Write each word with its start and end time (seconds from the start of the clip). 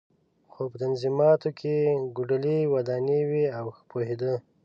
خو 0.51 0.61
په 0.71 0.77
نظمیاتو 0.91 1.49
کې 1.59 1.71
یې 1.83 1.93
کوډلۍ 2.15 2.59
ودانې 2.73 3.19
وې 3.29 3.45
او 3.57 3.65
ښه 3.75 3.83
پوهېده. 3.89 4.33